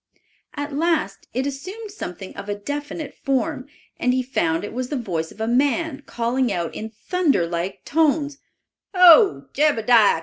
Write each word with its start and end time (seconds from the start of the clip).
At 0.55 0.73
last 0.73 1.27
it 1.31 1.45
assumed 1.45 1.91
something 1.91 2.35
of 2.35 2.49
a 2.49 2.55
definite 2.55 3.13
form, 3.13 3.67
and 3.99 4.15
he 4.15 4.23
found 4.23 4.63
it 4.63 4.73
was 4.73 4.89
the 4.89 4.95
voice 4.95 5.31
of 5.31 5.39
a 5.39 5.47
man 5.47 6.01
calling 6.07 6.51
out 6.51 6.73
in 6.73 6.89
thunder 6.89 7.45
like 7.45 7.85
tones, 7.85 8.39
"Ho, 8.95 9.45
Jebediah! 9.53 10.19